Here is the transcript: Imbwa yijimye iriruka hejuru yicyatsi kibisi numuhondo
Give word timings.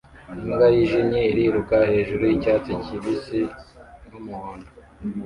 Imbwa 0.43 0.67
yijimye 0.75 1.21
iriruka 1.31 1.75
hejuru 1.91 2.23
yicyatsi 2.29 2.71
kibisi 2.83 3.39
numuhondo 4.09 4.69